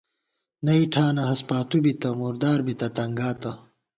[0.65, 3.51] نئ ٹھانہ ہست پاتُو بِتہ، مُردار بِتہ، تنگاتہ